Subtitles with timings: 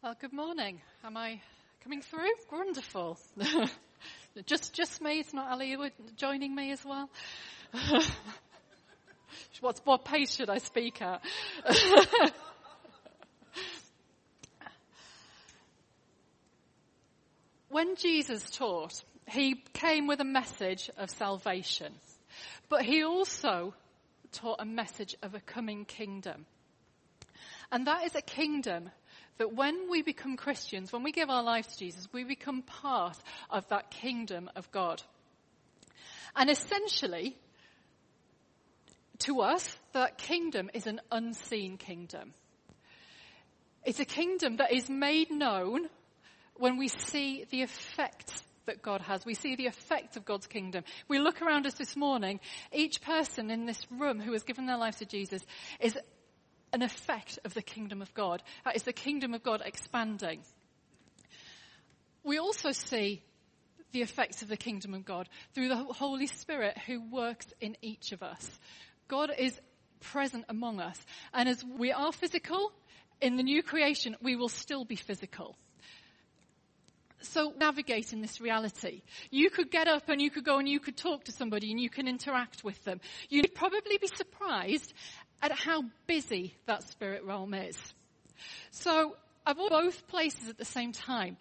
[0.00, 0.80] Well, good morning.
[1.02, 1.40] Am I
[1.82, 2.30] coming through?
[2.52, 3.18] Wonderful.
[4.46, 5.18] just, just me.
[5.18, 5.76] It's not Ali
[6.14, 7.10] joining me as well.
[9.60, 11.20] what, what pace should I speak at?
[17.68, 21.92] when Jesus taught, he came with a message of salvation,
[22.68, 23.74] but he also
[24.30, 26.46] taught a message of a coming kingdom.
[27.72, 28.90] And that is a kingdom
[29.38, 33.16] that when we become Christians, when we give our lives to Jesus, we become part
[33.50, 35.02] of that kingdom of God.
[36.36, 37.36] And essentially,
[39.20, 42.34] to us, that kingdom is an unseen kingdom.
[43.84, 45.88] It's a kingdom that is made known
[46.54, 49.24] when we see the effect that God has.
[49.24, 50.84] We see the effect of God's kingdom.
[51.08, 52.38] We look around us this morning,
[52.72, 55.42] each person in this room who has given their life to Jesus
[55.80, 55.96] is
[56.72, 58.42] an effect of the kingdom of God.
[58.64, 60.42] That is the kingdom of God expanding.
[62.24, 63.22] We also see
[63.92, 68.12] the effects of the kingdom of God through the Holy Spirit who works in each
[68.12, 68.58] of us.
[69.08, 69.58] God is
[70.00, 70.98] present among us.
[71.32, 72.72] And as we are physical,
[73.20, 75.56] in the new creation, we will still be physical.
[77.20, 79.02] So navigating this reality.
[79.30, 81.80] You could get up and you could go and you could talk to somebody and
[81.80, 83.00] you can interact with them.
[83.28, 84.92] You'd probably be surprised
[85.42, 87.76] at how busy that spirit realm is.
[88.70, 91.36] So I've both places at the same time.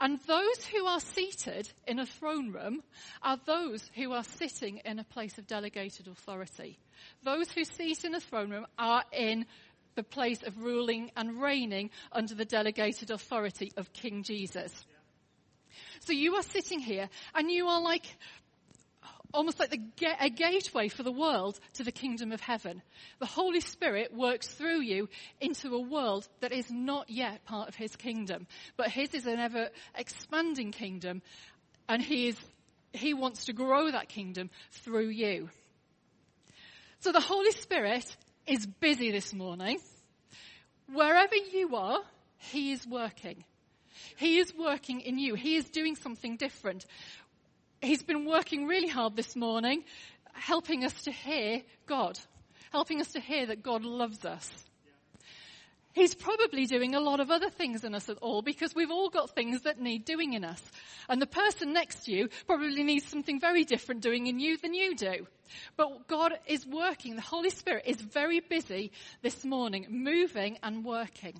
[0.00, 2.82] And those who are seated in a throne room
[3.22, 6.78] are those who are sitting in a place of delegated authority.
[7.22, 9.44] Those who sit in a throne room are in
[9.96, 14.72] the place of ruling and reigning under the delegated authority of King Jesus.
[16.00, 18.06] So you are sitting here and you are like
[19.32, 19.80] almost like the,
[20.20, 22.82] a gateway for the world to the kingdom of heaven.
[23.18, 25.08] The Holy Spirit works through you
[25.40, 29.38] into a world that is not yet part of His kingdom, but His is an
[29.38, 31.22] ever expanding kingdom,
[31.88, 32.36] and He is,
[32.92, 35.48] He wants to grow that kingdom through you.
[37.00, 38.04] So the Holy Spirit
[38.46, 39.78] is busy this morning.
[40.92, 42.00] Wherever you are,
[42.38, 43.44] He is working.
[44.16, 45.34] He is working in you.
[45.34, 46.86] He is doing something different
[47.80, 49.84] he's been working really hard this morning,
[50.32, 52.18] helping us to hear God,
[52.72, 54.48] helping us to hear that God loves us.
[55.92, 59.10] He's probably doing a lot of other things in us at all because we've all
[59.10, 60.62] got things that need doing in us.
[61.08, 64.72] And the person next to you probably needs something very different doing in you than
[64.72, 65.26] you do.
[65.76, 67.16] But God is working.
[67.16, 68.92] The Holy Spirit is very busy
[69.22, 71.34] this morning, moving and working.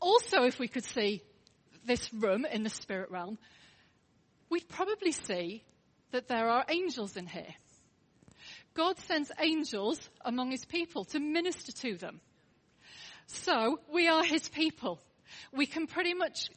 [0.00, 1.22] Also, if we could see
[1.86, 3.38] this room in the spirit realm,
[4.54, 5.64] we'd probably see
[6.12, 7.56] that there are angels in here.
[8.72, 12.20] God sends angels among his people to minister to them.
[13.26, 15.00] So we are his people.
[15.52, 16.50] We can pretty much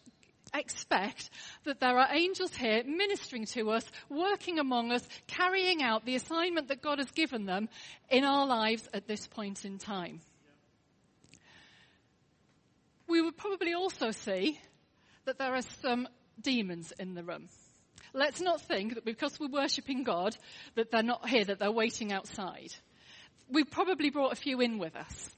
[0.53, 1.31] expect
[1.63, 6.67] that there are angels here ministering to us, working among us, carrying out the assignment
[6.67, 7.67] that God has given them
[8.11, 10.21] in our lives at this point in time.
[13.07, 14.59] We would probably also see
[15.25, 16.07] that there are some
[16.39, 17.49] demons in the room.
[18.17, 20.35] Let's not think that because we're worshipping God,
[20.73, 22.73] that they're not here, that they're waiting outside.
[23.47, 25.29] We've probably brought a few in with us.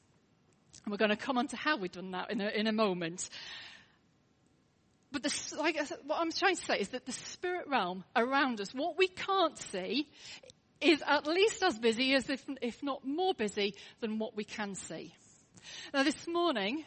[0.86, 2.72] And we're going to come on to how we've done that in a, in a
[2.72, 3.30] moment.
[5.12, 8.74] But the, like, what I'm trying to say is that the spirit realm around us,
[8.74, 10.08] what we can't see,
[10.80, 14.76] is at least as busy as if, if not more busy than what we can
[14.76, 15.14] see.
[15.94, 16.86] Now this morning,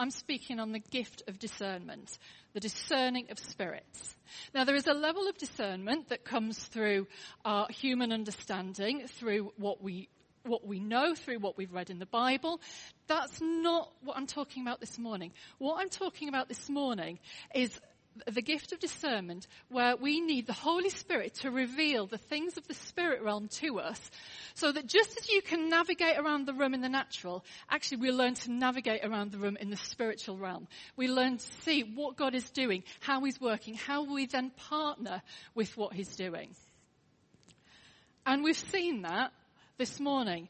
[0.00, 2.18] I'm speaking on the gift of discernment,
[2.54, 4.16] the discerning of spirits.
[4.54, 7.06] Now there is a level of discernment that comes through
[7.44, 10.08] our human understanding, through what we
[10.44, 12.62] what we know through what we've read in the Bible.
[13.08, 15.32] That's not what I'm talking about this morning.
[15.58, 17.18] What I'm talking about this morning
[17.54, 17.78] is
[18.26, 22.66] the gift of discernment where we need the Holy Spirit to reveal the things of
[22.66, 24.10] the spirit realm to us
[24.54, 28.10] so that just as you can navigate around the room in the natural, actually we
[28.10, 30.66] learn to navigate around the room in the spiritual realm.
[30.96, 35.22] We learn to see what God is doing, how He's working, how we then partner
[35.54, 36.50] with what He's doing.
[38.26, 39.32] And we've seen that
[39.78, 40.48] this morning.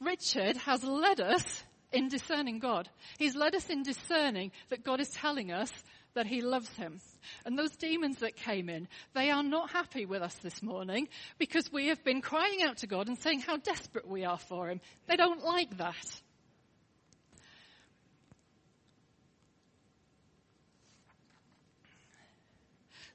[0.00, 2.88] Richard has led us in discerning God.
[3.18, 5.70] He's led us in discerning that God is telling us
[6.14, 7.00] that he loves him.
[7.44, 11.72] And those demons that came in, they are not happy with us this morning because
[11.72, 14.80] we have been crying out to God and saying how desperate we are for him.
[15.06, 16.22] They don't like that.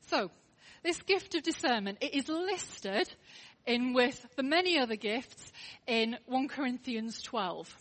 [0.08, 0.32] So,
[0.84, 3.10] this gift of discernment, it is listed
[3.66, 5.52] in with the many other gifts
[5.86, 7.76] in 1 Corinthians 12.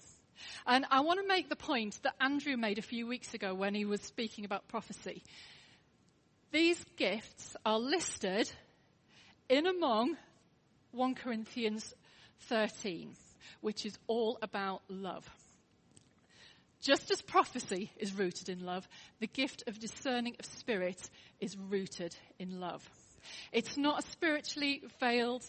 [0.67, 3.75] And I want to make the point that Andrew made a few weeks ago when
[3.75, 5.23] he was speaking about prophecy.
[6.53, 8.51] These gifts are listed
[9.49, 10.17] in among
[10.93, 11.95] 1 Corinthians
[12.49, 13.15] 13,
[13.61, 15.29] which is all about love.
[16.81, 21.11] Just as prophecy is rooted in love, the gift of discerning of spirits
[21.41, 22.89] is rooted in love.
[23.53, 25.45] It's not a spiritually veiled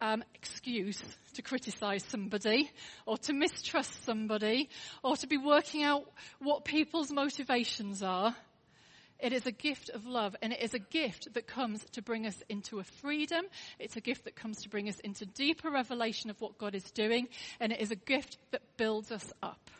[0.00, 1.02] um, excuse
[1.34, 2.70] to criticize somebody
[3.06, 4.68] or to mistrust somebody
[5.02, 6.04] or to be working out
[6.40, 8.34] what people's motivations are.
[9.18, 12.26] It is a gift of love and it is a gift that comes to bring
[12.26, 13.44] us into a freedom.
[13.78, 16.90] It's a gift that comes to bring us into deeper revelation of what God is
[16.92, 17.28] doing
[17.58, 19.70] and it is a gift that builds us up.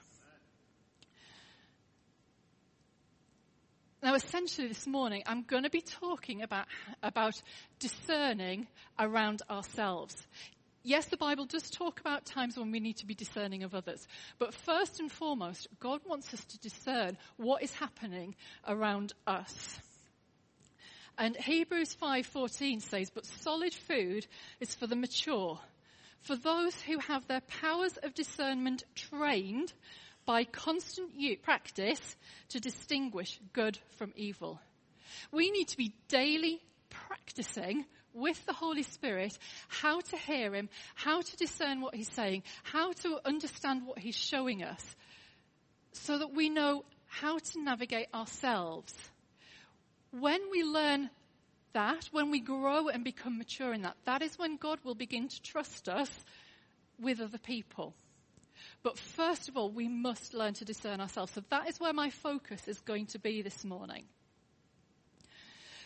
[4.00, 6.66] Now, essentially this morning, I'm going to be talking about,
[7.02, 7.34] about
[7.80, 10.14] discerning around ourselves.
[10.84, 14.06] Yes, the Bible does talk about times when we need to be discerning of others.
[14.38, 18.36] But first and foremost, God wants us to discern what is happening
[18.68, 19.80] around us.
[21.18, 24.28] And Hebrews 5:14 says, "But solid food
[24.60, 25.60] is for the mature,
[26.20, 29.72] for those who have their powers of discernment trained
[30.28, 31.10] by constant
[31.42, 32.16] practice
[32.50, 34.60] to distinguish good from evil.
[35.32, 36.60] We need to be daily
[36.90, 39.38] practicing with the Holy Spirit
[39.68, 44.18] how to hear Him, how to discern what He's saying, how to understand what He's
[44.18, 44.84] showing us,
[45.92, 48.92] so that we know how to navigate ourselves.
[50.10, 51.08] When we learn
[51.72, 55.28] that, when we grow and become mature in that, that is when God will begin
[55.28, 56.10] to trust us
[57.00, 57.94] with other people.
[58.82, 61.32] But first of all, we must learn to discern ourselves.
[61.32, 64.04] So that is where my focus is going to be this morning.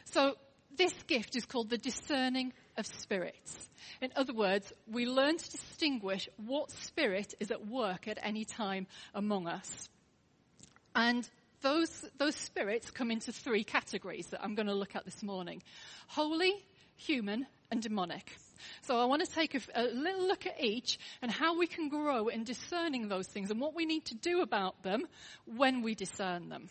[0.04, 0.36] So
[0.76, 3.68] this gift is called the discerning of spirits.
[4.00, 8.86] In other words, we learn to distinguish what spirit is at work at any time
[9.14, 9.88] among us.
[10.94, 11.28] And
[11.62, 15.62] those, those spirits come into three categories that I'm going to look at this morning.
[16.08, 16.52] Holy,
[16.96, 18.36] human, and demonic.
[18.82, 21.88] So I want to take a, a, little look at each and how we can
[21.88, 25.06] grow in discerning those things and what we need to do about them
[25.46, 26.68] when we discern them.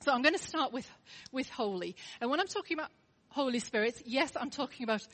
[0.00, 0.88] So I'm going to start with,
[1.32, 1.96] with holy.
[2.20, 2.90] And when I'm talking about
[3.30, 5.06] Holy Spirit, yes, I'm talking about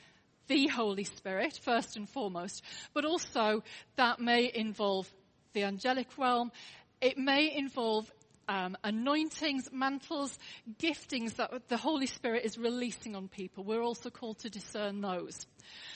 [0.47, 2.63] the Holy Spirit first and foremost,
[2.93, 3.63] but also
[3.95, 5.09] that may involve
[5.53, 6.51] the angelic realm.
[6.99, 8.11] It may involve
[8.51, 10.37] um, anointings, mantles,
[10.77, 13.63] giftings that the Holy Spirit is releasing on people.
[13.63, 15.45] We're also called to discern those.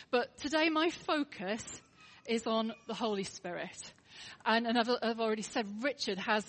[0.09, 1.63] But today my focus
[2.25, 3.93] is on the Holy Spirit.
[4.45, 6.45] And, and I've, I've already said Richard has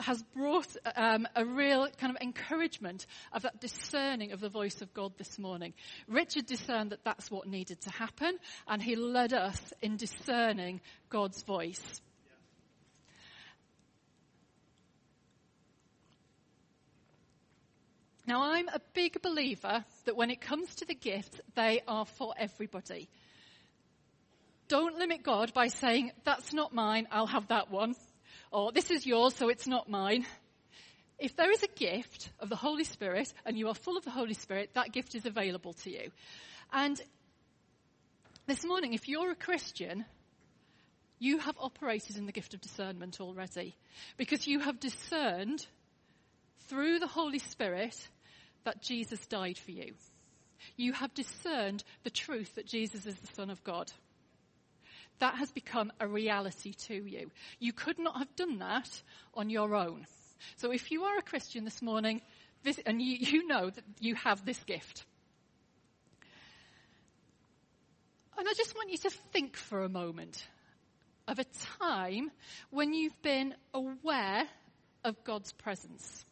[0.00, 4.94] has brought um, a real kind of encouragement of that discerning of the voice of
[4.94, 5.74] God this morning.
[6.06, 8.38] Richard discerned that that's what needed to happen,
[8.68, 10.80] and he led us in discerning
[11.10, 12.00] God's voice.
[18.28, 22.34] Now, I'm a big believer that when it comes to the gifts, they are for
[22.36, 23.08] everybody.
[24.68, 27.94] Don't limit God by saying, that's not mine, I'll have that one.
[28.52, 30.26] Or this is yours, so it's not mine.
[31.18, 34.10] If there is a gift of the Holy Spirit and you are full of the
[34.10, 36.10] Holy Spirit, that gift is available to you.
[36.70, 37.00] And
[38.46, 40.04] this morning, if you're a Christian,
[41.18, 43.74] you have operated in the gift of discernment already.
[44.18, 45.66] Because you have discerned
[46.68, 47.96] through the Holy Spirit
[48.68, 49.94] that Jesus died for you.
[50.76, 53.90] You have discerned the truth that Jesus is the Son of God.
[55.20, 57.30] That has become a reality to you.
[57.58, 58.90] You could not have done that
[59.32, 60.06] on your own.
[60.56, 62.20] So if you are a Christian this morning,
[62.62, 65.06] this, and you, you know that you have this gift,
[68.36, 70.46] and I just want you to think for a moment
[71.26, 71.46] of a
[71.80, 72.30] time
[72.68, 74.44] when you've been aware
[75.04, 76.26] of God's presence.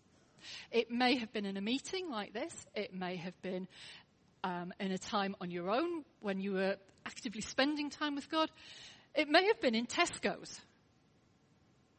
[0.70, 2.54] It may have been in a meeting like this.
[2.74, 3.68] It may have been
[4.44, 8.50] um, in a time on your own when you were actively spending time with God.
[9.14, 10.60] It may have been in Tesco's.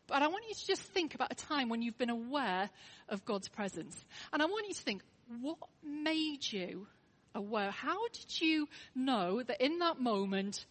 [0.07, 2.69] But I want you to just think about a time when you've been aware
[3.09, 3.95] of God's presence.
[4.31, 5.01] And I want you to think,
[5.41, 6.87] what made you
[7.35, 7.71] aware?
[7.71, 10.65] How did you know that in that moment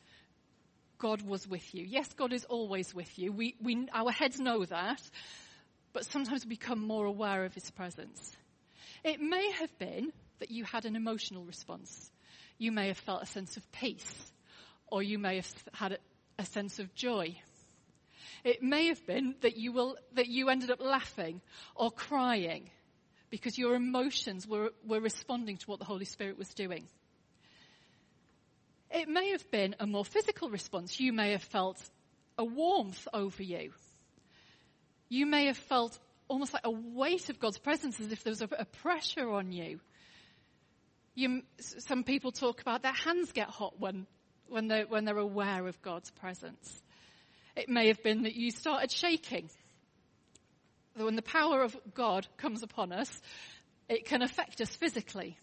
[0.98, 1.84] God was with you?
[1.84, 3.30] Yes, God is always with you.
[3.30, 5.02] We, we, our heads know that
[5.96, 8.36] but sometimes we become more aware of his presence.
[9.02, 12.12] It may have been that you had an emotional response.
[12.58, 14.30] You may have felt a sense of peace,
[14.88, 15.98] or you may have had a,
[16.38, 17.40] a sense of joy.
[18.44, 21.40] It may have been that you will, that you ended up laughing
[21.74, 22.68] or crying
[23.30, 26.86] because your emotions were, were responding to what the Holy Spirit was doing.
[28.90, 31.00] It may have been a more physical response.
[31.00, 31.82] You may have felt
[32.36, 33.72] a warmth over you.
[35.08, 35.98] You may have felt
[36.28, 39.52] almost like a weight of God's presence as if there was a, a pressure on
[39.52, 39.80] you.
[41.14, 41.42] you.
[41.58, 44.06] Some people talk about their hands get hot when,
[44.48, 46.82] when, they're, when they're aware of God's presence.
[47.54, 49.48] It may have been that you started shaking.
[50.96, 53.20] When the power of God comes upon us,
[53.88, 55.38] it can affect us physically.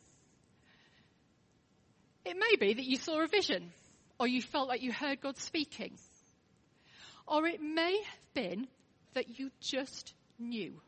[2.25, 3.71] It may be that you saw a vision
[4.19, 5.97] or you felt like you heard God speaking.
[7.27, 8.67] Or it may have been
[9.13, 10.81] that you just knew.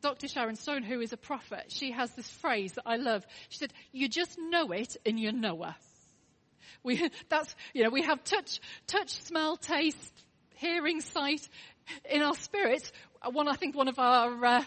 [0.00, 0.28] Dr.
[0.28, 3.26] Sharon Stone, who is a prophet, she has this phrase that I love.
[3.48, 5.74] She said, you just know it in your knower.
[6.82, 10.12] We, that's, you know, we have touch, touch, smell, taste,
[10.56, 11.48] hearing, sight
[12.08, 12.92] in our spirits.
[13.32, 14.64] One, I think one of our uh,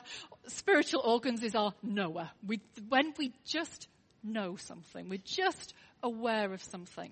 [0.48, 2.32] spiritual organs is our knower.
[2.46, 3.88] We, when we just
[4.24, 7.12] know something, we're just aware of something.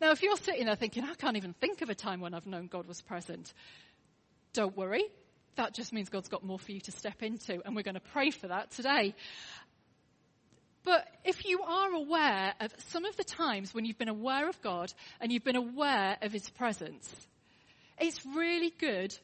[0.00, 2.46] Now, if you're sitting there thinking, I can't even think of a time when I've
[2.46, 3.52] known God was present,
[4.52, 5.04] don't worry.
[5.56, 8.00] That just means God's got more for you to step into, and we're going to
[8.00, 9.14] pray for that today.
[10.84, 14.60] But if you are aware of some of the times when you've been aware of
[14.60, 17.14] God and you've been aware of His presence,
[17.98, 19.16] it's really good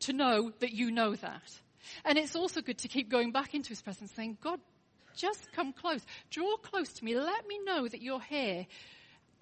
[0.00, 1.60] to know that you know that.
[2.04, 4.60] And it's also good to keep going back into His presence saying, God,
[5.16, 6.04] just come close.
[6.30, 7.16] Draw close to me.
[7.18, 8.66] Let me know that you're here.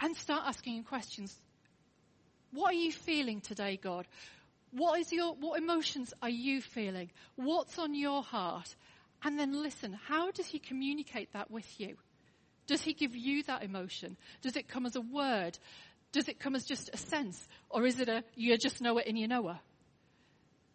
[0.00, 1.34] And start asking him questions.
[2.52, 4.06] What are you feeling today, God?
[4.72, 7.10] What is your, what emotions are you feeling?
[7.36, 8.74] What's on your heart?
[9.22, 11.96] And then listen, how does he communicate that with you?
[12.66, 14.16] Does he give you that emotion?
[14.42, 15.58] Does it come as a word?
[16.12, 17.46] Does it come as just a sense?
[17.70, 19.56] Or is it a, you just know it and you know it?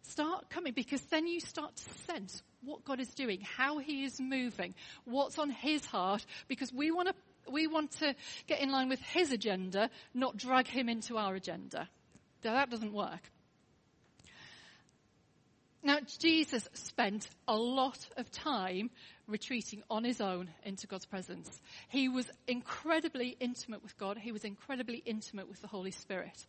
[0.02, 4.20] Start coming because then you start to sense what God is doing, how He is
[4.20, 4.74] moving,
[5.04, 7.14] what's on His heart, because we want to
[7.50, 8.14] we want to
[8.46, 11.88] get in line with His agenda, not drag Him into our agenda.
[12.44, 13.30] Now that doesn't work.
[15.82, 18.90] Now, Jesus spent a lot of time
[19.26, 21.58] retreating on his own into God's presence.
[21.88, 24.18] He was incredibly intimate with God.
[24.18, 26.46] He was incredibly intimate with the Holy Spirit.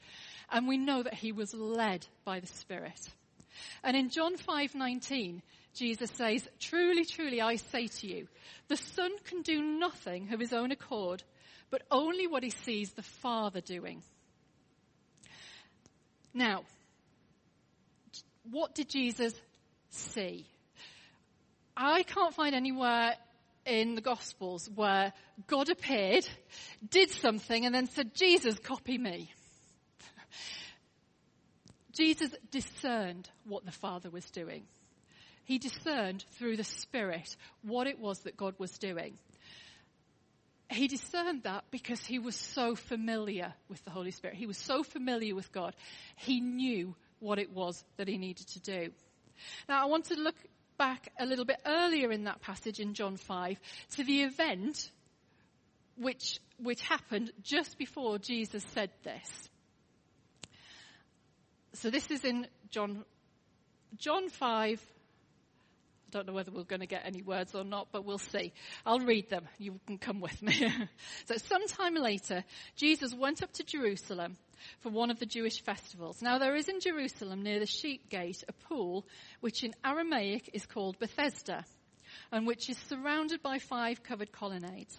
[0.52, 3.10] And we know that he was led by the Spirit.
[3.84, 5.42] And in John 5:19,
[5.74, 8.28] Jesus says, "Truly, truly I say to you,
[8.68, 11.24] the Son can do nothing of his own accord,
[11.70, 14.04] but only what he sees the Father doing."
[16.34, 16.64] Now,
[18.50, 19.34] what did Jesus
[19.90, 20.46] see?
[21.76, 23.16] I can't find anywhere
[23.66, 25.14] in the Gospels where
[25.48, 26.28] God appeared,
[26.90, 29.32] did something, and then said, Jesus, copy me.
[31.94, 34.66] Jesus discerned what the Father was doing.
[35.52, 39.18] He discerned through the Spirit what it was that God was doing.
[40.70, 44.38] He discerned that because he was so familiar with the Holy Spirit.
[44.38, 45.76] He was so familiar with God.
[46.16, 48.92] He knew what it was that he needed to do.
[49.68, 50.38] Now, I want to look
[50.78, 53.60] back a little bit earlier in that passage in John 5
[53.98, 54.90] to the event
[55.98, 59.50] which, which happened just before Jesus said this.
[61.74, 63.04] So this is in John,
[63.98, 64.82] John 5.
[66.12, 68.52] I don't know whether we're going to get any words or not, but we'll see.
[68.86, 69.48] I'll read them.
[69.58, 70.54] You can come with me.
[71.26, 72.44] so sometime later,
[72.76, 74.36] Jesus went up to Jerusalem
[74.82, 76.22] for one of the Jewish festivals.
[76.22, 79.06] Now there is in Jerusalem near the sheep gate a pool
[79.40, 81.64] which in Aramaic is called Bethesda
[82.30, 84.98] and which is surrounded by five covered colonnades.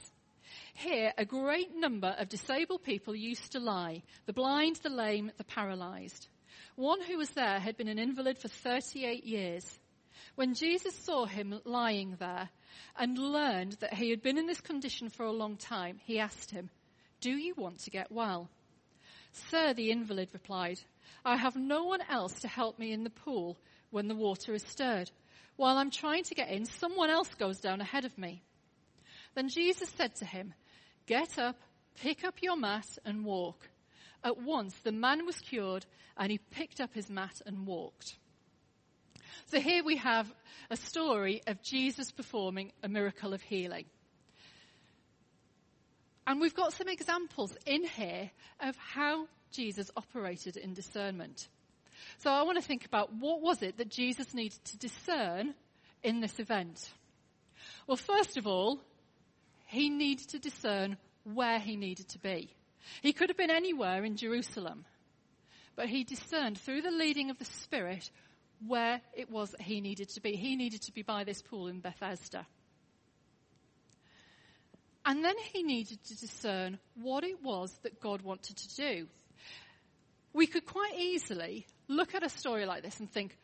[0.73, 5.45] Here a great number of disabled people used to lie, the blind, the lame, the
[5.45, 6.29] paralyzed.
[6.77, 9.79] One who was there had been an invalid for 38 years.
[10.35, 12.49] When Jesus saw him lying there
[12.97, 16.51] and learned that he had been in this condition for a long time, he asked
[16.51, 16.71] him,
[17.21, 18.49] Do you want to get well?
[19.51, 20.81] Sir, the invalid replied,
[21.25, 23.59] I have no one else to help me in the pool
[23.91, 25.11] when the water is stirred.
[25.57, 28.43] While I'm trying to get in, someone else goes down ahead of me.
[29.35, 30.55] Then Jesus said to him,
[31.07, 31.57] Get up,
[32.01, 33.69] pick up your mat and walk.
[34.25, 35.85] At once the man was cured
[36.17, 38.17] and he picked up his mat and walked.
[39.53, 40.33] So here we have
[40.71, 43.85] a story of Jesus performing a miracle of healing.
[46.27, 48.31] And we've got some examples in here
[48.61, 51.49] of how Jesus operated in discernment.
[52.17, 55.53] So I want to think about what was it that Jesus needed to discern
[56.03, 56.91] in this event?
[57.87, 58.81] Well, first of all,
[59.67, 62.49] he needed to discern where he needed to be.
[63.03, 64.87] He could have been anywhere in Jerusalem,
[65.77, 68.11] but he discerned through the leading of the Spirit
[68.67, 70.37] where it was that he needed to be.
[70.37, 72.47] He needed to be by this pool in Bethesda.
[75.05, 79.07] And then he needed to discern what it was that God wanted to do.
[80.33, 83.37] we could quite easily look at a story like this and think,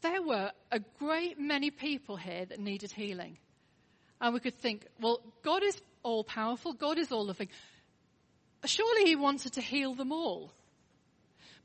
[0.00, 3.36] there were a great many people here that needed healing.
[4.20, 7.48] And we could think, well, God is all powerful, God is all loving.
[8.64, 10.52] Surely He wanted to heal them all.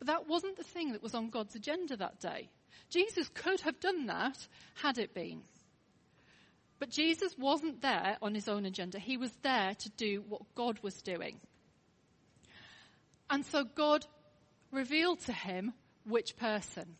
[0.04, 2.50] But that wasn't the thing that was on God's agenda that day.
[2.90, 4.36] Jesus could have done that
[4.82, 5.44] had it been.
[6.78, 9.00] But Jesus wasn't there on his own agenda.
[9.00, 11.40] He was there to do what God was doing.
[13.30, 14.06] And so God
[14.74, 15.72] revealed to him
[16.06, 16.98] which person.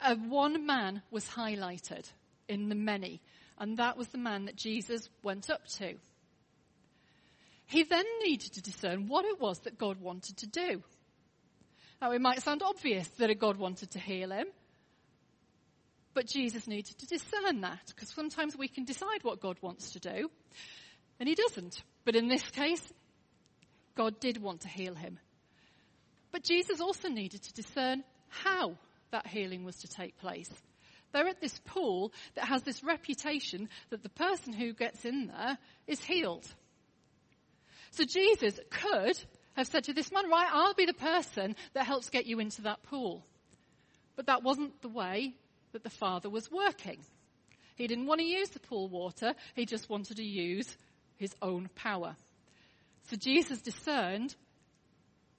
[0.00, 2.10] Uh, one man was highlighted
[2.48, 3.20] in the many,
[3.58, 5.94] and that was the man that Jesus went up to.
[7.66, 10.82] He then needed to discern what it was that God wanted to do.
[12.00, 14.46] Now, it might sound obvious that a God wanted to heal him,
[16.12, 20.00] but Jesus needed to discern that because sometimes we can decide what God wants to
[20.00, 20.30] do,
[21.18, 21.82] and he doesn't.
[22.04, 22.92] But in this case,
[23.96, 25.18] God did want to heal him.
[26.32, 28.76] But Jesus also needed to discern how
[29.12, 30.50] that healing was to take place.
[31.12, 35.56] They're at this pool that has this reputation that the person who gets in there
[35.86, 36.44] is healed.
[37.92, 39.16] So Jesus could
[39.56, 42.62] have said to this man, right, I'll be the person that helps get you into
[42.62, 43.24] that pool.
[44.16, 45.34] But that wasn't the way
[45.72, 46.98] that the father was working.
[47.76, 50.76] He didn't want to use the pool water, he just wanted to use
[51.16, 52.16] his own power.
[53.10, 54.34] So Jesus discerned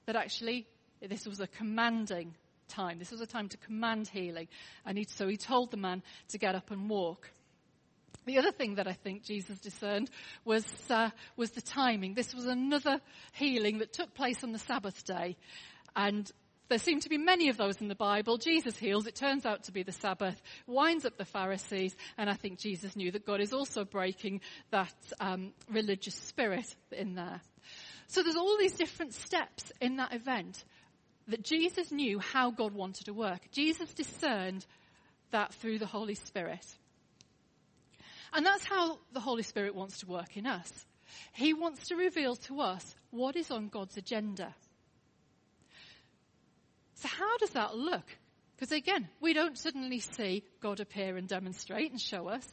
[0.06, 0.68] that actually
[1.02, 2.36] this was a commanding
[2.68, 3.00] time.
[3.00, 4.48] This was a time to command healing.
[4.86, 7.30] And he, so he told the man to get up and walk.
[8.25, 10.10] The other thing that I think Jesus discerned
[10.44, 12.13] was, uh, was the timing.
[12.13, 13.00] This was another
[13.34, 15.38] healing that took place on the Sabbath day.
[15.96, 16.32] And
[16.67, 18.38] there seem to be many of those in the Bible.
[18.38, 19.05] Jesus heals.
[19.05, 22.96] It turns out to be the Sabbath, winds up the Pharisees, and I think Jesus
[22.96, 24.41] knew that God is also breaking
[24.72, 27.41] that um, religious spirit in there.
[28.08, 30.63] So there's all these different steps in that event
[31.27, 33.51] that Jesus knew how God wanted to work.
[33.51, 34.65] Jesus discerned
[35.32, 36.65] that through the Holy Spirit.
[38.36, 40.72] And that's how the Holy Spirit wants to work in us.
[41.33, 44.53] He wants to reveal to us what is on God's agenda.
[46.96, 48.05] So how does that look?
[48.55, 52.46] Because again, we don't suddenly see God appear and demonstrate and show us.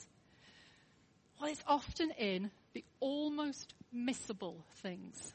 [1.40, 5.32] Well, it's often in the almost missable things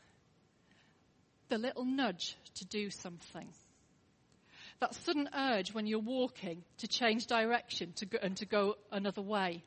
[1.50, 3.48] the little nudge to do something.
[4.80, 9.22] That sudden urge when you're walking to change direction to go, and to go another
[9.22, 9.64] way.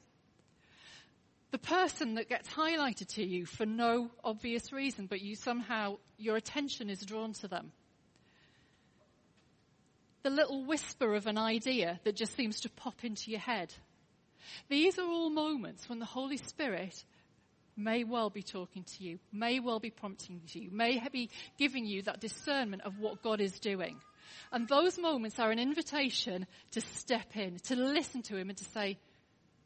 [1.50, 6.36] The person that gets highlighted to you for no obvious reason, but you somehow, your
[6.36, 7.72] attention is drawn to them.
[10.22, 13.72] The little whisper of an idea that just seems to pop into your head.
[14.68, 17.04] These are all moments when the Holy Spirit
[17.76, 22.02] may well be talking to you, may well be prompting you, may be giving you
[22.02, 23.96] that discernment of what God is doing.
[24.52, 28.64] And those moments are an invitation to step in, to listen to Him and to
[28.64, 28.98] say,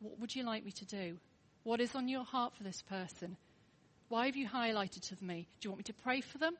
[0.00, 1.18] what would you like me to do?
[1.64, 3.36] What is on your heart for this person?
[4.08, 5.48] Why have you highlighted to me?
[5.60, 6.54] Do you want me to pray for them?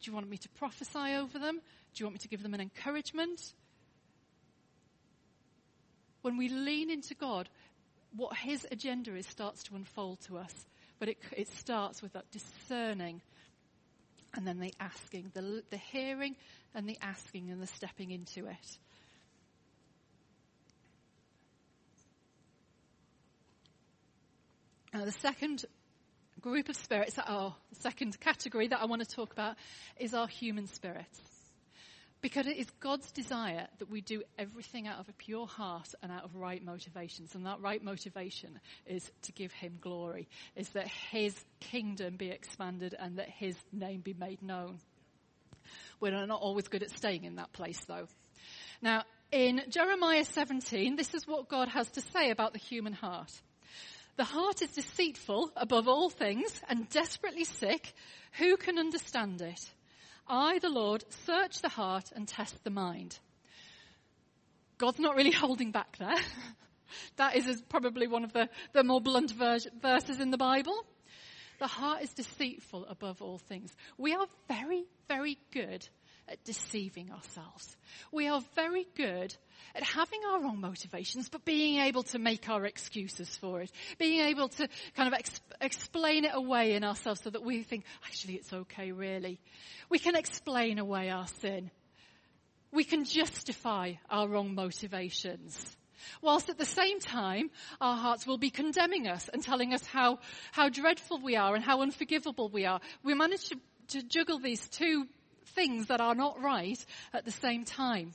[0.00, 1.60] Do you want me to prophesy over them?
[1.94, 3.52] Do you want me to give them an encouragement?
[6.22, 7.48] When we lean into God,
[8.16, 10.54] what His agenda is starts to unfold to us.
[10.98, 13.20] But it, it starts with that discerning
[14.34, 16.36] and then the asking, the, the hearing
[16.74, 18.78] and the asking and the stepping into it.
[24.92, 25.64] Now, the second
[26.40, 29.56] group of spirits, or the second category that I want to talk about
[29.98, 31.20] is our human spirits.
[32.22, 36.12] Because it is God's desire that we do everything out of a pure heart and
[36.12, 37.34] out of right motivations.
[37.34, 42.94] And that right motivation is to give Him glory, is that His kingdom be expanded
[42.98, 44.80] and that His name be made known.
[45.98, 48.08] We're not always good at staying in that place though.
[48.82, 53.30] Now, in Jeremiah 17, this is what God has to say about the human heart.
[54.20, 57.94] The heart is deceitful above all things and desperately sick.
[58.32, 59.72] Who can understand it?
[60.28, 63.18] I, the Lord, search the heart and test the mind.
[64.76, 66.18] God's not really holding back there.
[67.16, 70.84] that is probably one of the, the more blunt vers- verses in the Bible.
[71.58, 73.74] The heart is deceitful above all things.
[73.96, 75.88] We are very, very good
[76.30, 77.76] at deceiving ourselves.
[78.12, 79.34] We are very good
[79.74, 83.70] at having our wrong motivations, but being able to make our excuses for it.
[83.98, 87.84] Being able to kind of ex- explain it away in ourselves so that we think,
[88.04, 89.40] actually it's okay really.
[89.88, 91.70] We can explain away our sin.
[92.72, 95.76] We can justify our wrong motivations.
[96.22, 100.20] Whilst at the same time, our hearts will be condemning us and telling us how,
[100.52, 102.80] how dreadful we are and how unforgivable we are.
[103.02, 103.56] We manage to,
[103.88, 105.06] to juggle these two
[105.60, 108.14] things that are not right at the same time.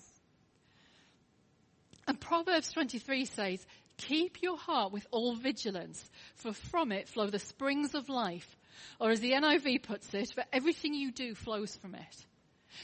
[2.07, 3.65] And Proverbs 23 says,
[3.97, 8.57] keep your heart with all vigilance, for from it flow the springs of life.
[8.99, 12.25] Or as the NIV puts it, for everything you do flows from it.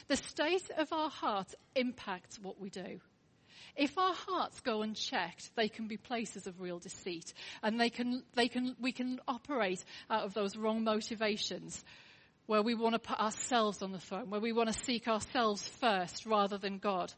[0.08, 3.00] The state of our heart impacts what we do.
[3.76, 8.22] If our hearts go unchecked, they can be places of real deceit and they can,
[8.36, 11.84] they can, we can operate out of those wrong motivations
[12.52, 15.66] where we want to put ourselves on the throne, where we want to seek ourselves
[15.80, 17.14] first rather than God.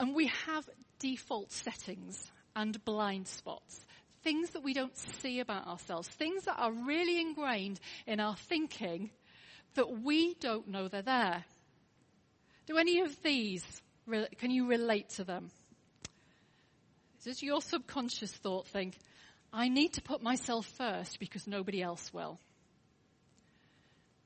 [0.00, 0.66] And we have
[0.98, 3.78] default settings and blind spots.
[4.22, 6.08] Things that we don't see about ourselves.
[6.08, 9.10] Things that are really ingrained in our thinking
[9.74, 11.44] that we don't know they're there.
[12.66, 13.82] Do any of these,
[14.38, 15.50] can you relate to them?
[17.22, 18.96] Does your subconscious thought think,
[19.52, 22.40] I need to put myself first because nobody else will?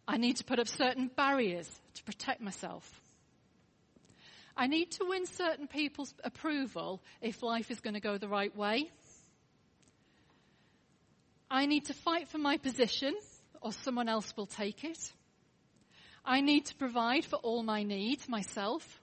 [0.09, 3.03] I need to put up certain barriers to protect myself.
[4.57, 8.55] I need to win certain people's approval if life is going to go the right
[8.57, 8.91] way.
[11.51, 13.15] I need to fight for my position
[13.61, 15.13] or someone else will take it.
[16.25, 19.03] I need to provide for all my needs myself.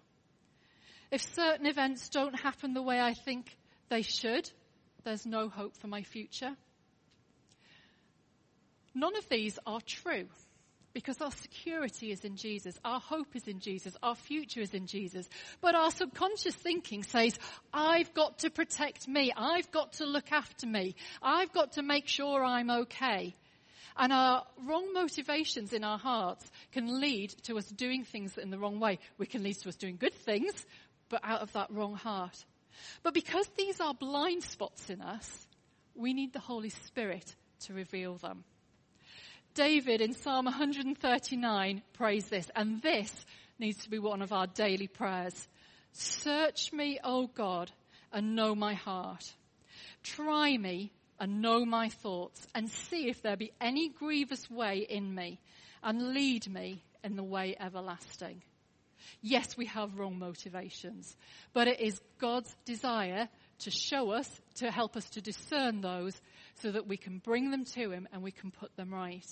[1.11, 3.55] If certain events don't happen the way I think
[3.89, 4.49] they should,
[5.03, 6.55] there's no hope for my future.
[8.95, 10.27] None of these are true
[10.95, 14.87] because our security is in Jesus, our hope is in Jesus, our future is in
[14.87, 15.27] Jesus.
[15.59, 17.37] But our subconscious thinking says,
[17.73, 22.07] I've got to protect me, I've got to look after me, I've got to make
[22.07, 23.35] sure I'm okay.
[23.97, 28.57] And our wrong motivations in our hearts can lead to us doing things in the
[28.57, 28.99] wrong way.
[29.17, 30.65] We can lead to us doing good things,
[31.09, 32.45] but out of that wrong heart.
[33.03, 35.47] But because these are blind spots in us,
[35.93, 38.45] we need the Holy Spirit to reveal them.
[39.55, 43.25] David in Psalm 139 prays this, and this
[43.57, 45.47] needs to be one of our daily prayers.
[45.93, 47.71] Search me, O God,
[48.11, 49.33] and know my heart.
[50.03, 50.91] Try me
[51.21, 55.39] and know my thoughts, and see if there be any grievous way in me,
[55.81, 58.41] and lead me in the way everlasting.
[59.21, 61.15] Yes, we have wrong motivations,
[61.53, 66.19] but it is God's desire to show us, to help us to discern those
[66.55, 69.25] so that we can bring them to Him and we can put them right.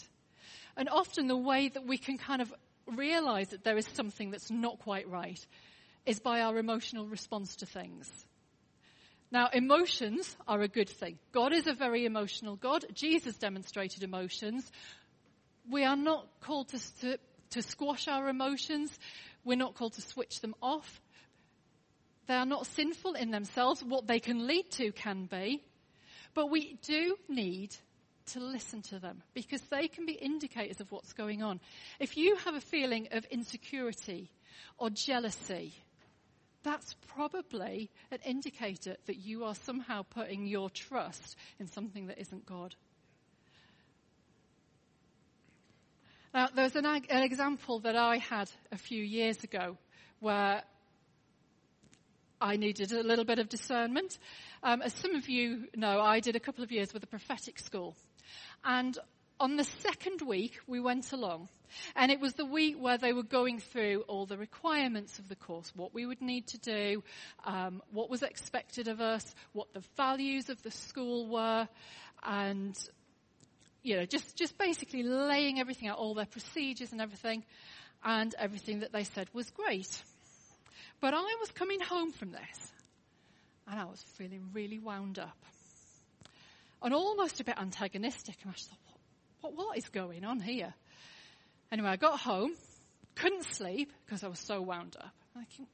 [0.75, 2.53] And often the way that we can kind of
[2.87, 5.39] realize that there is something that's not quite right
[6.05, 8.09] is by our emotional response to things.
[9.31, 11.17] Now, emotions are a good thing.
[11.31, 12.85] God is a very emotional God.
[12.93, 14.71] Jesus demonstrated emotions.
[15.69, 17.17] We are not called to, to,
[17.51, 18.97] to squash our emotions.
[19.43, 21.01] We're not called to switch them off.
[22.27, 23.83] They are not sinful in themselves.
[23.83, 25.63] What they can lead to can be.
[26.35, 27.75] But we do need
[28.27, 31.59] to listen to them because they can be indicators of what's going on.
[31.99, 34.29] If you have a feeling of insecurity
[34.77, 35.73] or jealousy,
[36.63, 42.45] that's probably an indicator that you are somehow putting your trust in something that isn't
[42.45, 42.75] God.
[46.33, 49.77] Now, there's an, an example that I had a few years ago
[50.19, 50.63] where
[52.41, 54.17] I needed a little bit of discernment.
[54.63, 57.59] Um, as some of you know, I did a couple of years with a prophetic
[57.59, 57.95] school.
[58.63, 58.97] And
[59.39, 61.49] on the second week, we went along.
[61.95, 65.35] And it was the week where they were going through all the requirements of the
[65.35, 67.03] course, what we would need to do,
[67.45, 71.67] um, what was expected of us, what the values of the school were,
[72.23, 72.77] and,
[73.81, 77.43] you know, just, just basically laying everything out, all their procedures and everything,
[78.03, 80.03] and everything that they said was great.
[81.01, 82.71] But I was coming home from this,
[83.67, 85.43] and I was feeling really wound up
[86.83, 88.35] and almost a bit antagonistic.
[88.43, 88.79] And I thought,
[89.41, 90.73] what, what, what is going on here?
[91.71, 92.51] Anyway, I got home,
[93.15, 95.13] couldn't sleep because I was so wound up.
[95.35, 95.69] I think,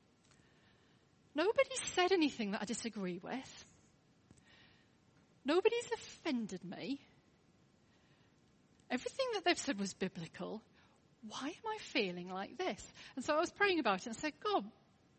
[1.36, 3.66] nobody said anything that I disagree with.
[5.44, 7.02] Nobody's offended me.
[8.92, 10.62] Everything that they've said was biblical.
[11.28, 12.86] Why am I feeling like this?
[13.16, 14.64] And so I was praying about it and said, God,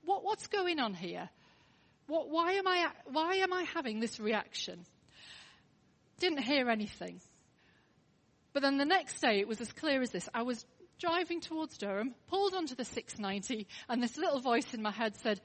[0.04, 1.28] what, what's going on here?
[2.06, 4.84] What, why am I, why am I having this reaction?
[6.20, 7.20] Didn't hear anything.
[8.52, 10.28] But then the next day, it was as clear as this.
[10.32, 10.64] I was
[11.00, 15.40] driving towards Durham, pulled onto the 690, and this little voice in my head said,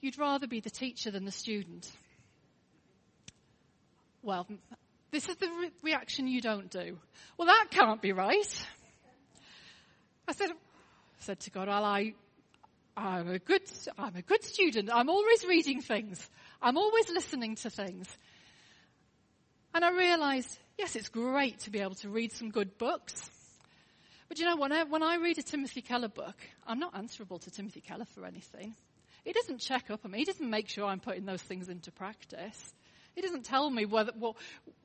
[0.00, 1.90] You'd rather be the teacher than the student.
[4.22, 4.46] Well,
[5.10, 6.98] this is the re- reaction you don't do.
[7.38, 8.66] Well, that can't be right.
[10.26, 10.50] I said,
[11.20, 12.14] said to God, well, I,
[12.96, 13.62] I'm a good,
[13.98, 14.90] I'm a good student.
[14.92, 16.28] I'm always reading things.
[16.60, 18.06] I'm always listening to things.
[19.74, 23.28] And I realized, yes, it's great to be able to read some good books,
[24.28, 27.38] But you know, when I, when I read a Timothy Keller book, I'm not answerable
[27.40, 28.74] to Timothy Keller for anything.
[29.24, 30.18] He doesn't check up on me.
[30.18, 32.74] He doesn't make sure I'm putting those things into practice.
[33.14, 34.36] He doesn't tell me whether, what,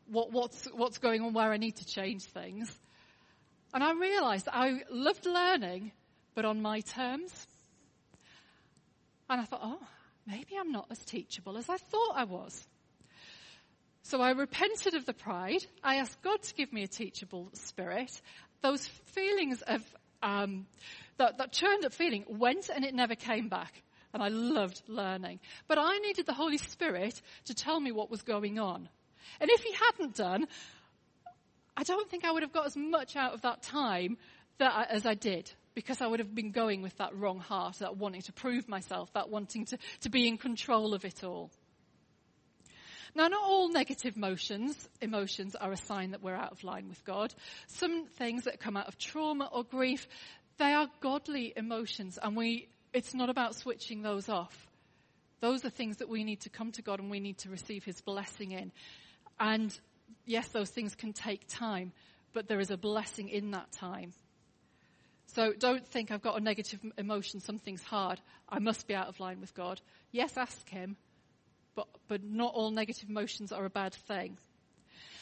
[0.07, 2.71] what, what's, what's going on, where I need to change things.
[3.73, 5.91] And I realized that I loved learning,
[6.35, 7.47] but on my terms.
[9.29, 9.79] And I thought, oh,
[10.27, 12.67] maybe I'm not as teachable as I thought I was.
[14.03, 15.65] So I repented of the pride.
[15.83, 18.21] I asked God to give me a teachable spirit.
[18.61, 19.83] Those feelings of,
[20.23, 20.65] um,
[21.17, 23.83] that, that churned up feeling went and it never came back.
[24.13, 25.39] And I loved learning.
[25.67, 28.89] But I needed the Holy Spirit to tell me what was going on.
[29.39, 30.47] And if he hadn't done,
[31.77, 34.17] I don't think I would have got as much out of that time
[34.57, 37.77] that I, as I did because I would have been going with that wrong heart,
[37.79, 41.51] that wanting to prove myself, that wanting to, to be in control of it all.
[43.15, 47.03] Now, not all negative emotions, emotions are a sign that we're out of line with
[47.05, 47.33] God.
[47.67, 50.07] Some things that come out of trauma or grief,
[50.57, 54.67] they are godly emotions and we, it's not about switching those off.
[55.41, 57.83] Those are things that we need to come to God and we need to receive
[57.83, 58.71] His blessing in.
[59.39, 59.77] And
[60.25, 61.93] yes, those things can take time,
[62.33, 64.13] but there is a blessing in that time.
[65.27, 68.19] So don't think I've got a negative emotion, something's hard.
[68.49, 69.79] I must be out of line with God.
[70.11, 70.97] Yes, ask Him,
[71.75, 74.37] but, but not all negative emotions are a bad thing.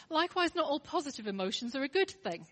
[0.10, 2.46] Likewise, not all positive emotions are a good thing.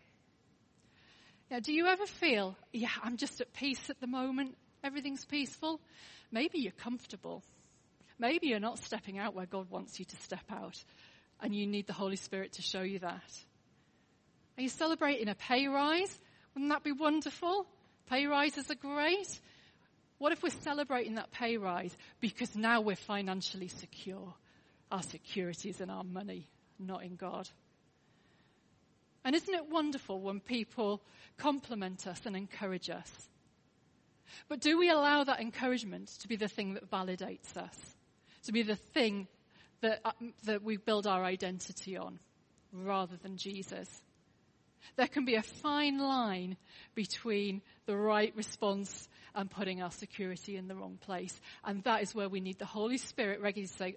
[1.49, 5.79] Now, do you ever feel, yeah, I'm just at peace at the moment, everything's peaceful?
[6.31, 7.43] Maybe you're comfortable.
[8.17, 10.83] Maybe you're not stepping out where God wants you to step out,
[11.41, 13.43] and you need the Holy Spirit to show you that.
[14.57, 16.19] Are you celebrating a pay rise?
[16.53, 17.67] Wouldn't that be wonderful?
[18.09, 19.39] Pay rises are great.
[20.17, 24.33] What if we're celebrating that pay rise because now we're financially secure?
[24.91, 26.47] Our security is in our money,
[26.79, 27.49] not in God.
[29.25, 31.01] And isn't it wonderful when people
[31.37, 33.11] compliment us and encourage us?
[34.47, 37.95] But do we allow that encouragement to be the thing that validates us?
[38.43, 39.27] To be the thing
[39.81, 40.11] that, uh,
[40.43, 42.19] that we build our identity on
[42.71, 43.89] rather than Jesus?
[44.95, 46.57] There can be a fine line
[46.93, 51.39] between the right response and putting our security in the wrong place.
[51.63, 53.95] And that is where we need the Holy Spirit regularly to say,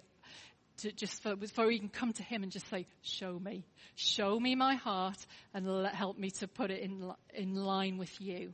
[0.77, 4.39] to just for, before we can come to Him and just say, show me, show
[4.39, 5.17] me my heart
[5.53, 8.53] and let, help me to put it in, in line with you.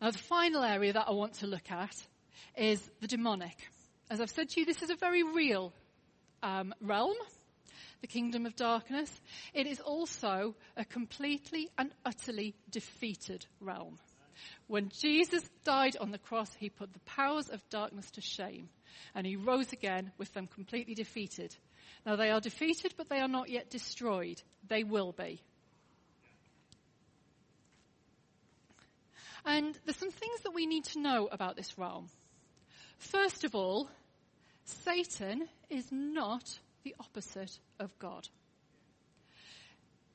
[0.00, 1.94] Now the final area that I want to look at
[2.56, 3.56] is the demonic.
[4.10, 5.72] As I've said to you, this is a very real
[6.42, 7.14] um, realm
[8.02, 9.08] the kingdom of darkness.
[9.54, 13.98] It is also a completely and utterly defeated realm.
[14.66, 18.68] When Jesus died on the cross, he put the powers of darkness to shame
[19.14, 21.54] and he rose again with them completely defeated.
[22.04, 24.42] Now they are defeated, but they are not yet destroyed.
[24.68, 25.40] They will be.
[29.44, 32.08] And there's some things that we need to know about this realm.
[32.98, 33.88] First of all,
[34.64, 38.28] Satan is not the opposite of God.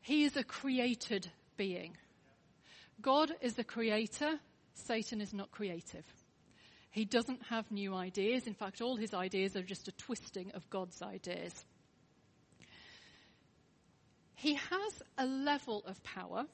[0.02, 1.98] He is a created being.
[3.02, 4.40] God is the creator,
[4.74, 6.06] Satan is not creative.
[6.90, 8.48] He doesn't have new ideas.
[8.48, 11.54] In fact, all his ideas are just a twisting of God's ideas.
[14.36, 16.46] He has a level of power,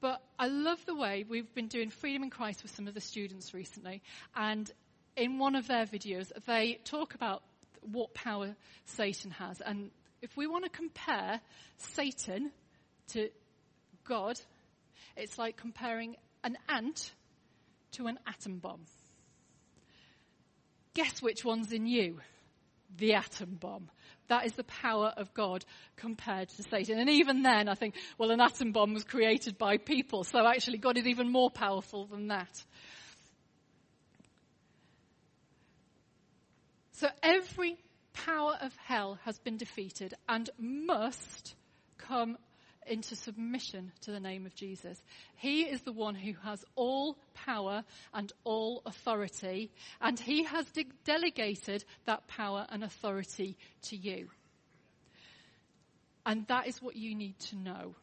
[0.00, 3.00] but I love the way we've been doing Freedom in Christ with some of the
[3.00, 4.02] students recently,
[4.34, 4.70] and
[5.16, 7.42] in one of their videos, they talk about
[7.82, 8.54] what power
[8.86, 9.60] Satan has.
[9.60, 9.90] And
[10.22, 11.40] if we want to compare
[11.76, 12.52] Satan
[13.08, 13.28] to
[14.04, 14.40] God,
[15.16, 17.12] it's like comparing an ant
[17.92, 18.80] to an atom bomb.
[20.94, 22.20] Guess which one's in you?
[22.96, 23.90] The atom bomb.
[24.28, 25.64] That is the power of God
[25.96, 26.98] compared to Satan.
[26.98, 30.78] And even then, I think, well, an atom bomb was created by people, so actually
[30.78, 32.62] God is even more powerful than that.
[36.92, 37.78] So every
[38.12, 41.54] power of hell has been defeated and must
[41.96, 42.36] come
[42.90, 45.00] into submission to the name of Jesus.
[45.36, 50.86] He is the one who has all power and all authority, and he has de-
[51.04, 54.28] delegated that power and authority to you.
[56.26, 57.94] And that is what you need to know.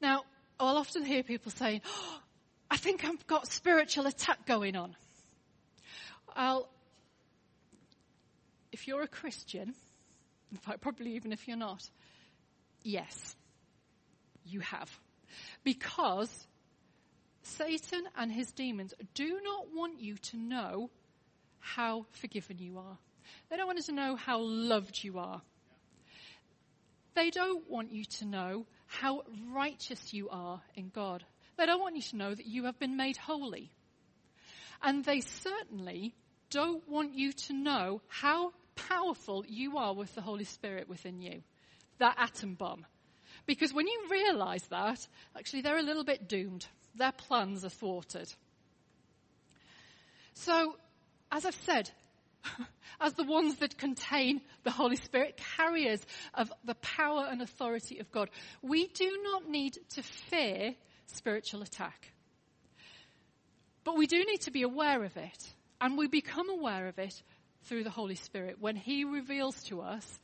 [0.00, 0.22] Now,
[0.60, 2.20] I'll often hear people saying, oh,
[2.70, 4.94] I think I've got spiritual attack going on.
[6.36, 6.68] I'll,
[8.72, 9.72] if you're a Christian,
[10.50, 11.88] in fact, probably even if you're not,
[12.88, 13.36] yes,
[14.44, 14.90] you have.
[15.62, 16.46] Because
[17.42, 20.90] Satan and his demons do not want you to know
[21.60, 22.98] how forgiven you are.
[23.50, 25.42] They don't want you to know how loved you are.
[27.14, 31.24] They don't want you to know how righteous you are in God.
[31.56, 33.70] They don't want you to know that you have been made holy.
[34.82, 36.14] And they certainly
[36.50, 41.42] don't want you to know how powerful you are with the Holy Spirit within you.
[41.98, 42.86] That atom bomb.
[43.46, 45.06] Because when you realize that,
[45.36, 46.66] actually they're a little bit doomed.
[46.94, 48.32] Their plans are thwarted.
[50.34, 50.76] So,
[51.32, 51.90] as I've said,
[53.00, 58.10] as the ones that contain the Holy Spirit, carriers of the power and authority of
[58.10, 58.30] God,
[58.62, 60.74] we do not need to fear
[61.06, 62.12] spiritual attack.
[63.84, 65.52] But we do need to be aware of it.
[65.80, 67.22] And we become aware of it
[67.64, 70.20] through the Holy Spirit when He reveals to us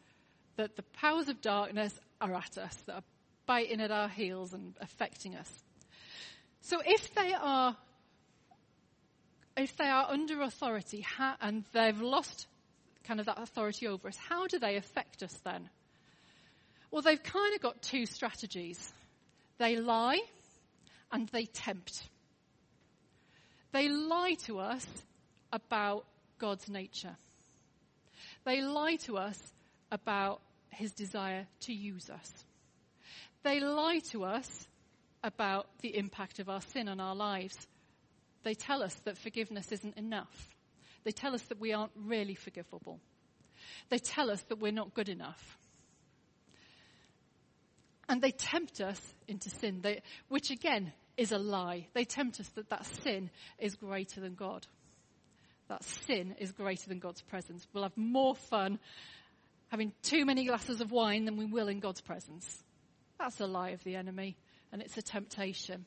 [0.57, 3.03] that the powers of darkness are at us, that are
[3.47, 5.51] biting at our heels and affecting us.
[6.63, 7.77] So if they are,
[9.57, 11.07] if they are under authority
[11.41, 12.47] and they've lost
[13.05, 15.69] kind of that authority over us, how do they affect us then?
[16.91, 18.93] Well, they've kind of got two strategies.
[19.59, 20.21] They lie
[21.13, 22.03] and they tempt.
[23.73, 24.87] They lie to us
[25.53, 26.07] about
[26.39, 27.17] God's nature.
[28.45, 29.53] They lie to us
[29.95, 32.45] about his desire to use us.
[33.45, 34.67] They lie to us
[35.23, 37.57] about the impact of our sin on our lives.
[38.43, 40.57] They tell us that forgiveness isn't enough.
[41.05, 42.99] They tell us that we aren't really forgivable.
[43.89, 45.59] They tell us that we're not good enough.
[48.09, 51.87] And they tempt us into sin, they, which again is a lie.
[51.95, 54.67] They tempt us that that sin is greater than God.
[55.69, 57.67] That sin is greater than God's presence.
[57.73, 58.79] We'll have more fun
[59.75, 62.63] having too many glasses of wine than we will in God's presence.
[63.19, 64.37] That's a lie of the enemy,
[64.71, 65.85] and it's a temptation.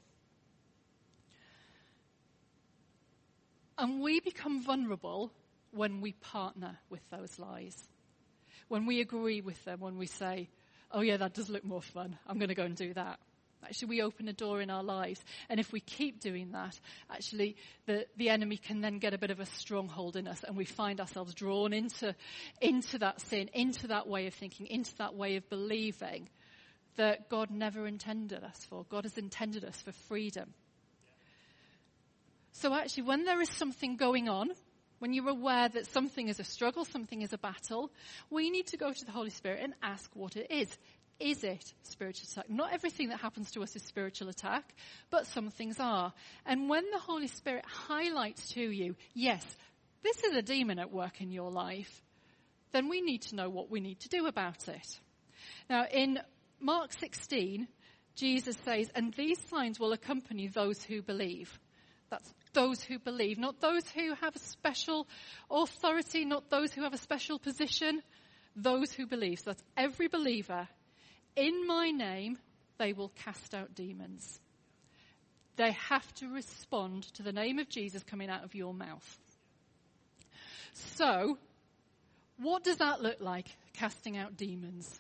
[3.78, 5.32] And we become vulnerable
[5.72, 7.82] when we partner with those lies.
[8.68, 10.50] When we agree with them, when we say,
[10.92, 12.18] oh yeah, that does look more fun.
[12.28, 13.22] I'm going to go and do that.
[13.64, 15.24] Actually, we open a door in our lives.
[15.50, 19.32] And if we keep doing that, actually, the, the enemy can then get a bit
[19.32, 22.16] of a stronghold in us and we find ourselves drawn into,
[22.62, 26.30] into that sin, into that way of thinking, into that way of believing
[26.98, 28.86] that God never intended us for.
[28.90, 30.54] God has intended us for freedom.
[32.54, 34.50] So actually, when there is something going on,
[35.00, 37.92] when you're aware that something is a struggle, something is a battle,
[38.32, 40.76] we need to go to the Holy Spirit and ask what it is.
[41.20, 42.50] Is it spiritual attack?
[42.50, 44.74] Not everything that happens to us is spiritual attack,
[45.10, 46.14] but some things are.
[46.46, 49.44] And when the Holy Spirit highlights to you, yes,
[50.04, 52.04] this is a demon at work in your life,
[52.72, 55.00] then we need to know what we need to do about it.
[55.70, 56.20] Now, in
[56.60, 57.68] Mark 16,
[58.16, 61.60] Jesus says, and these signs will accompany those who believe.
[62.10, 65.08] That's those who believe, not those who have a special
[65.50, 68.02] authority, not those who have a special position,
[68.56, 69.40] those who believe.
[69.40, 70.68] So that's every believer
[71.38, 72.38] in my name,
[72.80, 74.40] they will cast out demons.
[75.56, 79.18] They have to respond to the name of Jesus coming out of your mouth.
[80.74, 81.38] So,
[82.38, 85.00] what does that look like, casting out demons?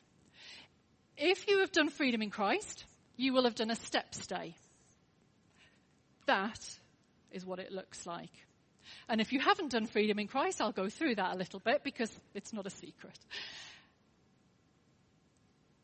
[1.17, 4.55] If you have done freedom in Christ, you will have done a step stay.
[6.27, 6.59] That
[7.31, 8.31] is what it looks like.
[9.09, 11.83] And if you haven't done freedom in Christ, I'll go through that a little bit
[11.83, 13.17] because it's not a secret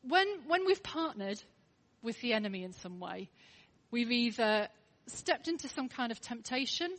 [0.07, 1.41] when, when we've partnered
[2.01, 3.29] with the enemy in some way,
[3.91, 4.67] we've either
[5.07, 6.91] stepped into some kind of temptation,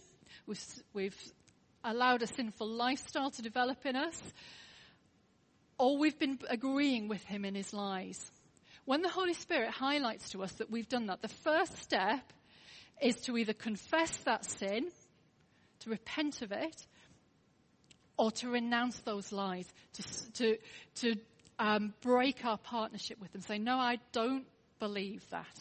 [0.46, 1.16] we've, we've
[1.82, 4.20] allowed a sinful lifestyle to develop in us,
[5.78, 8.30] or we've been agreeing with him in his lies.
[8.84, 12.32] When the Holy Spirit highlights to us that we've done that, the first step
[13.02, 14.88] is to either confess that sin,
[15.80, 16.86] to repent of it,
[18.16, 20.56] or to renounce those lies, to, to,
[20.96, 21.16] to
[21.58, 24.46] um, break our partnership with them, say, no, I don't
[24.78, 25.58] believe that.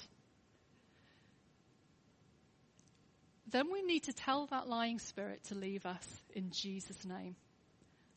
[3.52, 7.36] Then we need to tell that lying spirit to leave us in Jesus' name.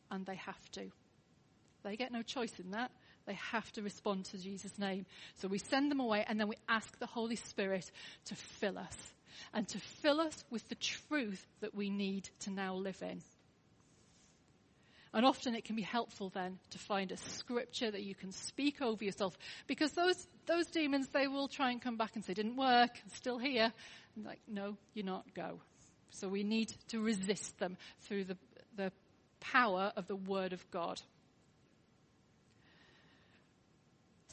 [0.09, 0.89] And they have to.
[1.83, 2.91] They get no choice in that.
[3.27, 5.05] They have to respond to Jesus' name.
[5.35, 7.91] So we send them away and then we ask the Holy Spirit
[8.25, 8.97] to fill us
[9.53, 13.21] and to fill us with the truth that we need to now live in.
[15.17, 18.83] And often it can be helpful then to find a scripture that you can speak
[18.83, 22.55] over yourself because those, those demons, they will try and come back and say, didn't
[22.55, 23.73] work, still here.
[24.15, 25.59] And like, no, you're not, go.
[26.11, 28.37] So we need to resist them through the,
[28.75, 28.91] the
[29.39, 31.01] power of the word of God.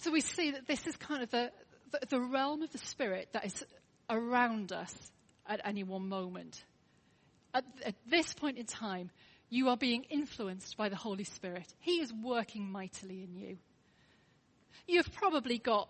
[0.03, 1.51] So we see that this is kind of the,
[1.93, 3.65] the, the realm of the spirit that is
[4.11, 4.95] around us
[5.49, 6.63] at any one moment.
[7.55, 9.11] At, at this point in time,
[9.55, 11.73] you are being influenced by the Holy Spirit.
[11.79, 13.57] He is working mightily in you.
[14.89, 15.89] You've probably got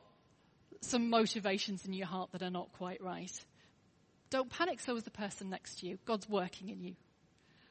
[0.83, 3.33] some motivations in your heart that are not quite right.
[4.29, 5.99] Don't panic, so is the person next to you.
[6.05, 6.95] God's working in you.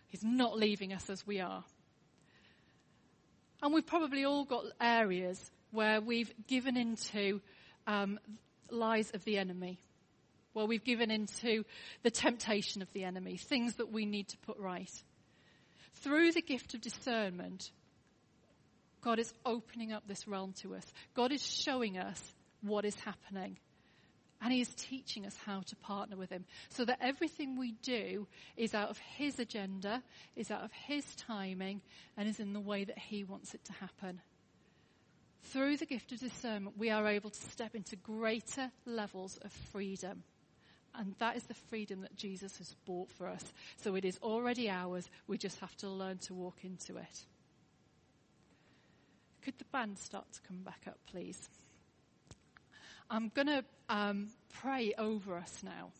[0.08, 1.64] He's not leaving us as we are.
[3.62, 5.40] And we've probably all got areas
[5.70, 7.40] where we've given into
[7.86, 8.20] um,
[8.72, 9.78] lies of the enemy,
[10.54, 11.66] where we've given into
[12.02, 14.92] the temptation of the enemy, things that we need to put right.
[16.04, 17.72] Through the gift of discernment,
[19.02, 20.86] God is opening up this realm to us.
[21.14, 22.22] God is showing us
[22.62, 23.58] what is happening.
[24.42, 28.28] And he is teaching us how to partner with him so that everything we do
[28.58, 30.04] is out of his agenda,
[30.36, 31.82] is out of his timing,
[32.18, 34.20] and is in the way that he wants it to happen.
[35.44, 40.24] Through the gift of discernment, we are able to step into greater levels of freedom.
[40.96, 43.44] And that is the freedom that Jesus has bought for us.
[43.78, 45.10] So it is already ours.
[45.28, 47.26] We just have to learn to walk into it.
[49.42, 51.50] Could the band start to come back up, please?
[53.10, 54.30] I'm going to um,
[54.62, 55.92] pray over us now.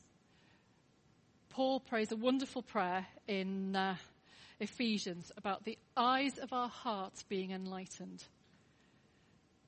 [1.50, 3.96] Paul prays a wonderful prayer in uh,
[4.60, 8.24] Ephesians about the eyes of our hearts being enlightened.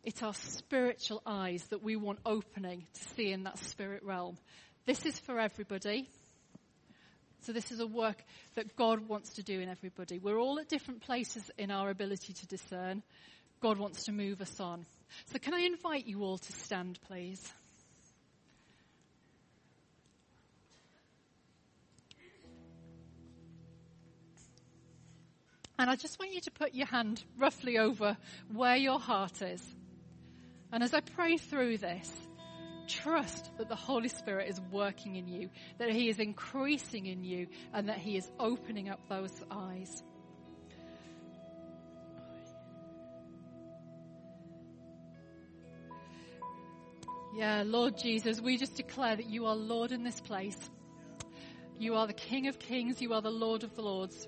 [0.04, 4.38] It's our spiritual eyes that we want opening to see in that spirit realm.
[4.86, 6.08] This is for everybody.
[7.42, 8.24] So this is a work
[8.56, 10.20] that God wants to do in everybody.
[10.20, 13.04] We're all at different places in our ability to discern.
[13.62, 14.86] God wants to move us on.
[15.32, 17.52] So can I invite you all to stand, please?
[25.78, 28.18] And I just want you to put your hand roughly over
[28.54, 29.62] where your heart is.
[30.72, 32.12] And as I pray through this,
[32.88, 37.48] trust that the Holy Spirit is working in you, that He is increasing in you,
[37.74, 40.04] and that He is opening up those eyes.
[47.36, 50.58] Yeah, Lord Jesus, we just declare that you are Lord in this place.
[51.78, 53.02] You are the King of kings.
[53.02, 54.28] You are the Lord of the lords.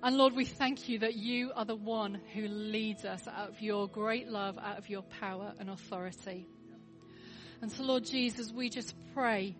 [0.00, 3.60] And Lord, we thank you that you are the one who leads us out of
[3.60, 6.46] your great love, out of your power and authority.
[7.60, 9.56] And so, Lord Jesus, we just pray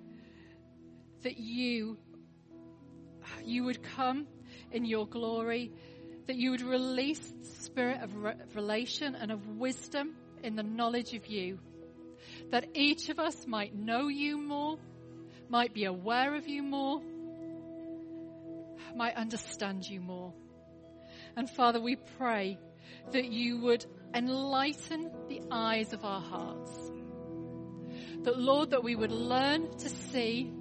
[1.22, 1.98] that you,
[3.44, 4.26] you would come
[4.70, 5.72] in your glory,
[6.26, 11.26] that you would release the spirit of revelation and of wisdom in the knowledge of
[11.26, 11.58] you
[12.50, 14.78] that each of us might know you more,
[15.48, 17.02] might be aware of you more,
[18.96, 20.32] might understand you more.
[21.36, 22.58] And Father, we pray
[23.12, 23.84] that you would
[24.14, 26.90] enlighten the eyes of our hearts.
[28.22, 30.52] That Lord, that we would learn to see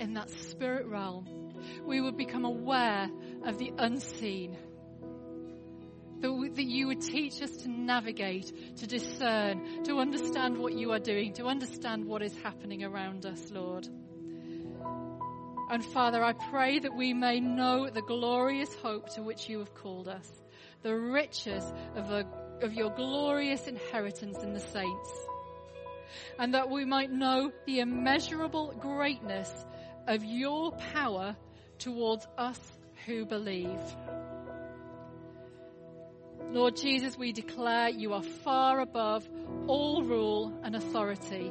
[0.00, 1.54] in that spirit realm.
[1.84, 3.08] We would become aware
[3.44, 4.56] of the unseen
[6.22, 11.00] that, that you would teach us to navigate, to discern, to understand what you are
[11.00, 13.88] doing, to understand what is happening around us, Lord.
[15.70, 19.74] And Father, I pray that we may know the glorious hope to which you have
[19.74, 20.30] called us,
[20.82, 21.64] the riches
[21.96, 22.10] of,
[22.62, 25.10] of your glorious inheritance in the saints,
[26.38, 29.50] and that we might know the immeasurable greatness
[30.06, 31.36] of your power
[31.78, 32.60] towards us
[33.06, 33.80] who believe.
[36.50, 39.26] Lord Jesus, we declare you are far above
[39.66, 41.50] all rule and authority,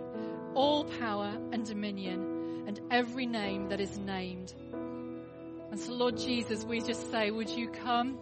[0.53, 4.53] all power and dominion, and every name that is named.
[5.71, 8.19] And so, Lord Jesus, we just say, would you come?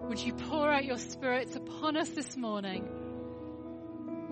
[0.00, 2.86] Would you pour out your spirits upon us this morning?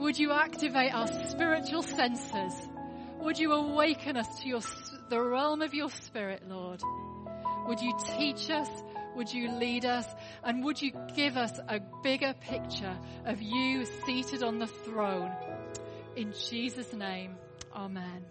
[0.02, 2.68] Would you activate our spiritual senses?
[3.20, 4.60] Would you awaken us to your,
[5.08, 6.82] the realm of your spirit, Lord?
[7.68, 8.68] Would you teach us?
[9.14, 10.04] Would you lead us?
[10.42, 15.30] And would you give us a bigger picture of you seated on the throne?
[16.16, 17.36] In Jesus' name,
[17.72, 18.24] Amen.